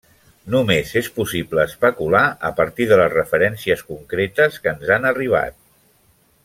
Només 0.53 0.93
és 1.01 1.09
possible 1.17 1.65
especular 1.71 2.23
a 2.49 2.51
partir 2.61 2.89
de 2.93 2.99
les 3.03 3.13
referències 3.19 3.87
concretes 3.93 4.61
que 4.65 4.75
ens 4.77 4.95
han 4.97 5.11
arribat. 5.15 5.61